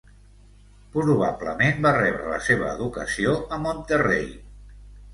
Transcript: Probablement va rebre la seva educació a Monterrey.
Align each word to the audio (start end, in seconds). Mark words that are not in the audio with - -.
Probablement 0.95 1.79
va 1.87 1.93
rebre 1.99 2.33
la 2.33 2.41
seva 2.49 2.73
educació 2.75 3.39
a 3.59 3.63
Monterrey. 3.71 4.31